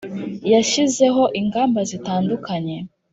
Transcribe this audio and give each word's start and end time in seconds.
yashyizeho 0.51 1.23
ingamba 1.39 1.79
zitandukanye 1.89 2.77